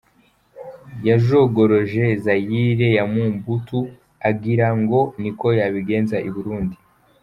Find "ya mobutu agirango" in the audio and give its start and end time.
2.97-4.99